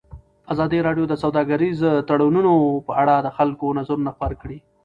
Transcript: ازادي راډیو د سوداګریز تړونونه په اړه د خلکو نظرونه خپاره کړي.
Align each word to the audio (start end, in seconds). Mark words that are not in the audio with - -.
ازادي 0.53 0.79
راډیو 0.87 1.05
د 1.09 1.13
سوداګریز 1.23 1.79
تړونونه 2.07 2.51
په 2.87 2.93
اړه 3.01 3.15
د 3.19 3.27
خلکو 3.37 3.65
نظرونه 3.79 4.09
خپاره 4.15 4.35
کړي. 4.41 4.57